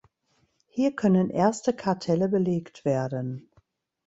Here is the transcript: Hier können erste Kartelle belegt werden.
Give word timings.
Hier 0.65 0.95
können 0.95 1.29
erste 1.29 1.75
Kartelle 1.75 2.27
belegt 2.27 2.85
werden. 2.85 3.51